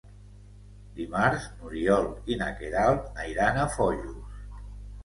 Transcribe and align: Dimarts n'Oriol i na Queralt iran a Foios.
Dimarts 0.99 1.45
n'Oriol 1.57 2.09
i 2.37 2.41
na 2.41 2.49
Queralt 2.63 3.25
iran 3.35 3.63
a 3.67 3.71
Foios. 3.77 4.19